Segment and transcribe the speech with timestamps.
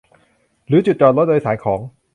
[0.67, 1.79] หรือจุดจอดรถโดยสารของ